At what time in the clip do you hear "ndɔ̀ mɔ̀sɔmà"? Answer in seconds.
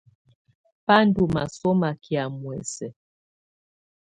1.07-1.89